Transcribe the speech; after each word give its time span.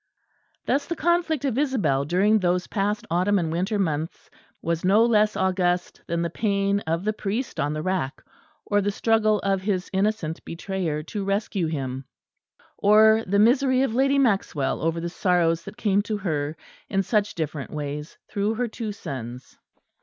Thus 0.65 0.87
the 0.87 0.95
conflict 0.95 1.45
of 1.45 1.59
Isabel 1.59 2.05
during 2.05 2.39
those 2.39 2.65
past 2.65 3.05
autumn 3.11 3.37
and 3.37 3.51
winter 3.51 3.77
months 3.77 4.31
was 4.59 4.83
no 4.83 5.05
less 5.05 5.37
august 5.37 6.01
than 6.07 6.23
the 6.23 6.29
pain 6.31 6.79
of 6.87 7.05
the 7.05 7.13
priest 7.13 7.59
on 7.59 7.71
the 7.73 7.83
rack, 7.83 8.23
or 8.65 8.81
the 8.81 8.89
struggle 8.89 9.37
of 9.41 9.61
his 9.61 9.91
innocent 9.93 10.43
betrayer 10.43 11.03
to 11.03 11.23
rescue 11.23 11.67
him, 11.67 12.05
or 12.79 13.23
the 13.27 13.37
misery 13.37 13.83
of 13.83 13.93
Lady 13.93 14.17
Maxwell 14.17 14.81
over 14.81 14.99
the 14.99 15.07
sorrows 15.07 15.63
that 15.65 15.77
came 15.77 16.01
to 16.01 16.17
her 16.17 16.57
in 16.89 17.03
such 17.03 17.35
different 17.35 17.69
ways 17.69 18.17
through 18.27 18.55
her 18.55 18.67
two 18.67 18.91
sons. 18.91 19.55